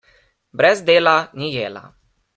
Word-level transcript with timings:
Brez 0.61 0.81
dela 0.89 1.15
ni 1.37 1.53
jela. 1.57 1.83